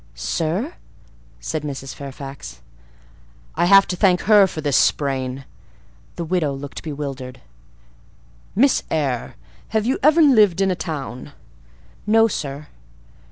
"Sir?" 0.15 0.73
said 1.39 1.61
Mrs. 1.61 1.93
Fairfax. 1.93 2.61
"I 3.53 3.65
have 3.65 3.85
to 3.85 3.95
thank 3.95 4.21
her 4.21 4.47
for 4.47 4.59
this 4.59 4.75
sprain." 4.75 5.45
The 6.15 6.25
widow 6.25 6.53
looked 6.53 6.81
bewildered. 6.81 7.39
"Miss 8.55 8.81
Eyre, 8.89 9.35
have 9.67 9.85
you 9.85 9.99
ever 10.01 10.23
lived 10.23 10.59
in 10.59 10.71
a 10.71 10.75
town?" 10.75 11.33
"No, 12.07 12.27
sir." 12.27 12.65